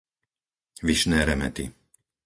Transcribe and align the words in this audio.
Vyšné 0.87 1.19
Remety 1.29 1.65